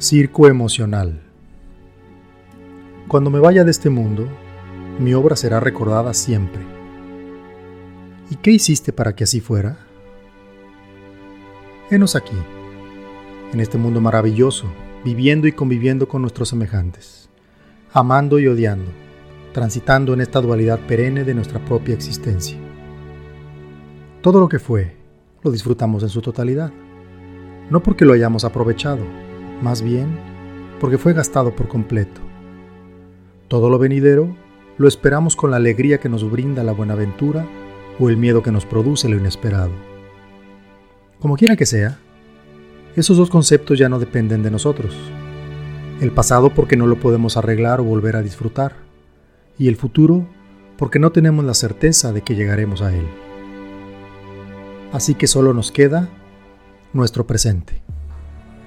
[0.00, 1.22] Circo emocional.
[3.06, 4.26] Cuando me vaya de este mundo,
[4.98, 6.60] mi obra será recordada siempre.
[8.28, 9.78] ¿Y qué hiciste para que así fuera?
[11.90, 12.36] Henos aquí,
[13.52, 14.66] en este mundo maravilloso,
[15.04, 17.30] viviendo y conviviendo con nuestros semejantes,
[17.92, 18.90] amando y odiando,
[19.52, 22.58] transitando en esta dualidad perenne de nuestra propia existencia.
[24.22, 24.96] Todo lo que fue,
[25.44, 26.72] lo disfrutamos en su totalidad,
[27.70, 29.23] no porque lo hayamos aprovechado,
[29.62, 30.18] más bien
[30.80, 32.20] porque fue gastado por completo.
[33.48, 34.36] Todo lo venidero
[34.76, 37.46] lo esperamos con la alegría que nos brinda la buenaventura
[38.00, 39.70] o el miedo que nos produce lo inesperado.
[41.20, 41.98] Como quiera que sea,
[42.96, 44.94] esos dos conceptos ya no dependen de nosotros.
[46.00, 48.74] El pasado porque no lo podemos arreglar o volver a disfrutar,
[49.58, 50.26] y el futuro
[50.76, 53.06] porque no tenemos la certeza de que llegaremos a él.
[54.92, 56.08] Así que solo nos queda
[56.92, 57.82] nuestro presente.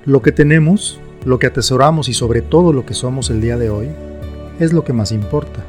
[0.08, 3.70] Lo que tenemos, lo que atesoramos y sobre todo lo que somos el día de
[3.70, 3.90] hoy,
[4.58, 5.66] es lo que más importa.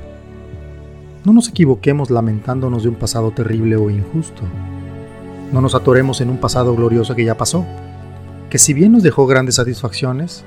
[1.24, 4.42] No nos equivoquemos lamentándonos de un pasado terrible o injusto.
[5.52, 7.66] No nos atoremos en un pasado glorioso que ya pasó,
[8.48, 10.44] que si bien nos dejó grandes satisfacciones,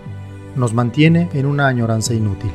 [0.55, 2.51] nos mantiene en una añoranza inútil.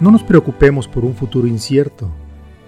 [0.00, 2.08] No nos preocupemos por un futuro incierto,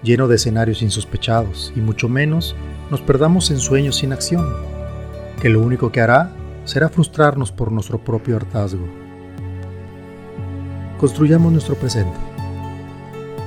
[0.03, 2.55] lleno de escenarios insospechados, y mucho menos
[2.89, 4.72] nos perdamos en sueños sin acción
[5.43, 6.31] que lo único que hará
[6.63, 8.87] será frustrarnos por nuestro propio hartazgo.
[10.97, 12.15] Construyamos nuestro presente.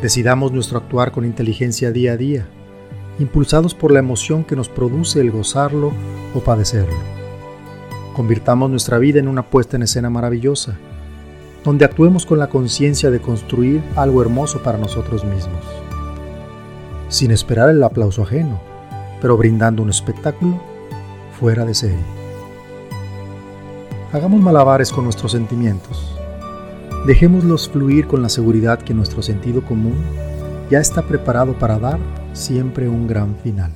[0.02, 2.46] Decidamos nuestro actuar con inteligencia día a día,
[3.18, 5.90] impulsados por la emoción que nos produce el gozarlo
[6.34, 6.98] o padecerlo.
[8.14, 10.76] Convirtamos nuestra vida en una puesta en escena maravillosa,
[11.64, 15.64] donde actuemos con la conciencia de construir algo hermoso para nosotros mismos,
[17.08, 18.60] sin esperar el aplauso ajeno,
[19.22, 20.75] pero brindando un espectáculo
[21.38, 22.04] fuera de serie.
[24.12, 26.16] Hagamos malabares con nuestros sentimientos.
[27.06, 29.94] Dejémoslos fluir con la seguridad que nuestro sentido común
[30.70, 31.98] ya está preparado para dar
[32.32, 33.70] siempre un gran final.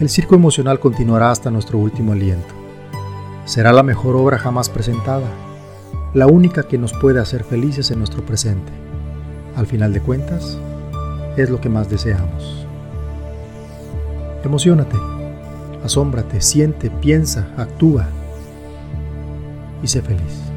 [0.00, 2.54] El circo emocional continuará hasta nuestro último aliento.
[3.44, 5.28] Será la mejor obra jamás presentada,
[6.14, 8.72] la única que nos puede hacer felices en nuestro presente.
[9.56, 10.58] Al final de cuentas,
[11.36, 12.66] es lo que más deseamos.
[14.44, 15.17] Emocionate
[15.84, 18.08] asómbrate, siente, piensa, actúa
[19.82, 20.47] y sé feliz.